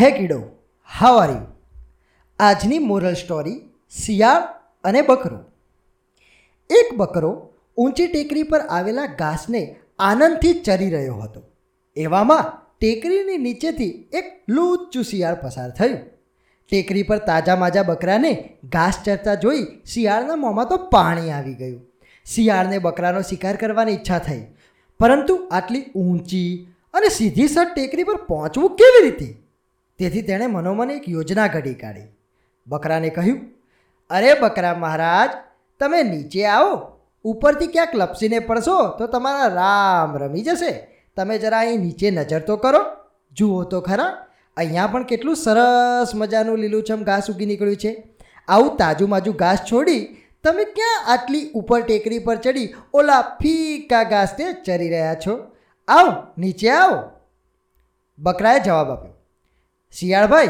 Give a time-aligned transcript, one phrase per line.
[0.00, 0.42] Hey kiddo
[0.98, 1.46] how are you
[2.38, 4.42] આજની moral story શિયાળ
[4.84, 5.38] અને બકરો.
[6.70, 11.42] એક બકરો ઊંચી ટેકરી પર આવેલા ઘાસને આનંદથી ચરી રહ્યો હતો.
[11.96, 15.98] એવામાં ટેકરીની નીચેથી એક લૂચું શિયાળ પસાર થયું.
[16.70, 21.86] ટેકરી પર તાજા માજા બકરાને ઘાસ ચરતા જોઈ શિયાળના મોંમાં તો પાણી આવી ગયું.
[22.24, 24.42] શિયાળને બકરાનો શિકાર કરવાની ઈચ્છા થઈ.
[25.00, 29.49] પરંતુ આટલી ઊંચી અને સીધી સર ટેકરી પર પહોંચવું કેવી રીતે?
[30.00, 32.08] તેથી તેણે મનોમન એક યોજના ઘડી કાઢી.
[32.66, 33.40] બકરાને કહ્યું,
[34.10, 35.30] અરે બકરા મહારાજ,
[35.80, 36.72] તમે નીચે આવો.
[37.24, 40.72] ઉપરથી ક્યાંક લપસીને પડશો તો તમારા રામ રમી જશે.
[41.16, 42.82] તમે જરા અહીં નીચે નજર તો કરો.
[43.32, 44.26] જુઓ તો ખરા,
[44.56, 47.92] અહીંયા પણ કેટલું સરસ મજાનું લીલુંછમ ઘાસ ઉગી નીકળ્યું છે.
[48.48, 50.02] આવું તાજું માજું ઘાસ છોડી
[50.44, 55.38] તમે ક્યાં આટલી ઉપર ટેકરી પર ચડી ઓલા ફીકા ઘાસને ચરી રહ્યા છો?
[55.88, 57.00] આવો, નીચે આવો.
[58.18, 59.19] બકરાએ જવાબ આપ્યો
[59.92, 60.48] શિયાળભાઈ,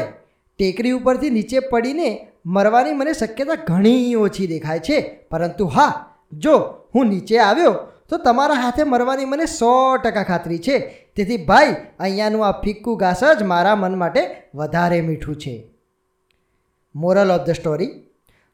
[0.57, 5.19] ટેકરી ઉપરથી નીચે પડીને મરવાની મને શક્યતા ઘણી ઓછી દેખાય છે.
[5.29, 6.57] પરંતુ હા, જો
[6.95, 7.75] હું નીચે આવ્યો,
[8.09, 10.79] તો તમારા હાથે મરવાની મને સો ટકા ખાતરી છે.
[11.15, 15.71] તેથી ભાઈ, અહીંયાનું આ ફિક્કું ઘાસ જ મારા મન માટે વધારે મીઠું છે.
[16.95, 18.03] Moral of the story.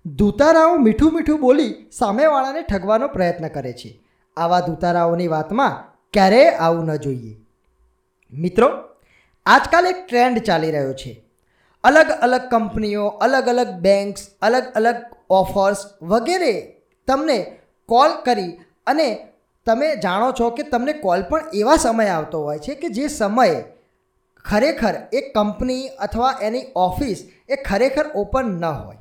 [0.05, 3.99] દૂતારાઓ મીઠું મીઠું બોલી સામેવાળાને ઠગવાનો પ્રયત્ન કરે છે.
[4.37, 7.37] આવા દૂતારાઓની વાતમાં ક્યારેય આવું ન જોઈએ.
[8.33, 8.86] મિત્રો
[9.47, 11.23] આજકાલ એક ટ્રેન્ડ ચાલી રહ્યો છે.
[11.83, 14.95] અલગ અલગ કંપનીઓ, અલગ અલગ બેંક્સ, અલગ અલગ
[15.29, 18.51] ઓફર્સ વગેરે તમને કોલ કરી
[18.87, 19.27] અને
[19.65, 23.63] તમે જાણો છો કે તમને કોલ પણ એવા સમય આવતો હોય છે કે જે સમયે
[24.45, 28.97] ખરેખર એ કંપની અથવા એની ઓફિસ એ ખરેખર ઓપન ન હોય.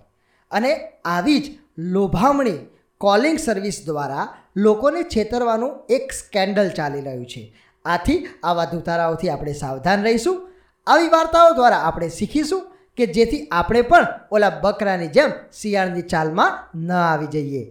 [0.51, 2.59] અને આવી જ લોભામણી
[2.99, 7.66] કોલિંગ સર્વિસ દ્વારા લોકોને છેતરવાનું એક સ્કેન્ડલ ચાલી રહ્યું છે.
[7.87, 10.39] આથી આવા ધુતારાઓથી આપણે સાવધાન રહીશું.
[10.87, 12.63] આવી વાર્તાઓ દ્વારા આપણે શીખીશું
[12.97, 17.65] કે જેથી આપણે પણ ઓલા બકરાની જેમ શિયાળની ચાલમાં ન આવી જઈએ.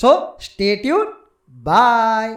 [0.00, 0.12] સો
[0.44, 1.06] સ્ટે ટ્યુન
[1.62, 2.36] બાય